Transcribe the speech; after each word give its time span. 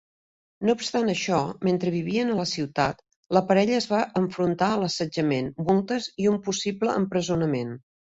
No 0.67 0.73
obstant 0.75 1.09
això, 1.11 1.41
mentre 1.67 1.91
vivien 1.95 2.31
a 2.31 2.37
la 2.39 2.45
ciutat, 2.51 3.03
la 3.37 3.43
parella 3.51 3.75
es 3.81 3.87
va 3.91 3.99
enfrontar 4.21 4.71
a 4.71 4.79
l'assetjament, 4.85 5.53
multes 5.69 6.09
i 6.25 6.31
un 6.33 6.41
possible 6.49 6.97
empresonament. 7.03 7.77